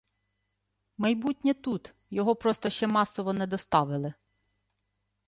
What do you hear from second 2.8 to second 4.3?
масово не доставили.